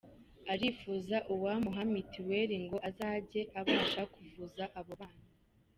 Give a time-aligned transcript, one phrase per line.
[0.53, 5.25] Arifuza uwamuha mitiweri ngo azajye abasha kuvuza abo bana.